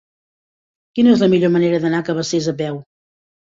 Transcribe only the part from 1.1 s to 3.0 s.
és la millor manera d'anar a Cabacés a peu?